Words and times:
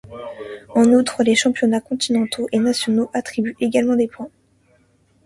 En 0.69 0.85
outre, 0.93 1.21
les 1.21 1.35
championnats 1.35 1.79
continentaux 1.79 2.47
et 2.51 2.57
nationaux 2.57 3.11
attribuent 3.13 3.55
également 3.59 3.95
des 3.95 4.07
points. 4.07 4.31